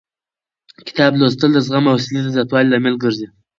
[0.87, 3.27] کتاب لوستل د زغم او حوصلې د زیاتوالي لامل ګرځي.